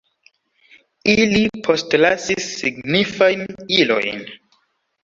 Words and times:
Ili 1.13 1.43
postlasis 1.67 2.49
signifajn 2.63 3.47
ilojn. 3.79 4.27